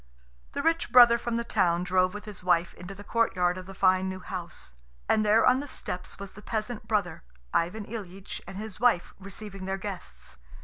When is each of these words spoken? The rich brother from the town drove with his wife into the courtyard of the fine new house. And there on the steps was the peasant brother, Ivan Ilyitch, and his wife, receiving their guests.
The 0.53 0.63
rich 0.63 0.91
brother 0.91 1.19
from 1.19 1.37
the 1.37 1.43
town 1.43 1.83
drove 1.83 2.15
with 2.15 2.25
his 2.25 2.43
wife 2.43 2.73
into 2.73 2.95
the 2.95 3.03
courtyard 3.03 3.55
of 3.59 3.67
the 3.67 3.75
fine 3.75 4.09
new 4.09 4.19
house. 4.21 4.73
And 5.07 5.23
there 5.23 5.45
on 5.45 5.59
the 5.59 5.67
steps 5.67 6.17
was 6.17 6.31
the 6.31 6.41
peasant 6.41 6.87
brother, 6.87 7.21
Ivan 7.53 7.85
Ilyitch, 7.85 8.41
and 8.47 8.57
his 8.57 8.79
wife, 8.79 9.13
receiving 9.19 9.65
their 9.65 9.77
guests. 9.77 10.39